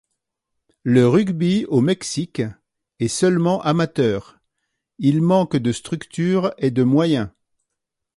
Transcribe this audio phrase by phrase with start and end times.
[0.81, 2.41] Le rugby au Mexique
[2.97, 4.39] est seulement amateur,
[4.97, 7.27] il manque de structure et de moyens.